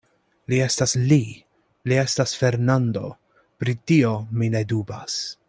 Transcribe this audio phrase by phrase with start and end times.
[0.51, 1.19] Li estas Li;
[1.91, 3.05] li estas Fernando;
[3.65, 5.21] pri tio mi ne dubas.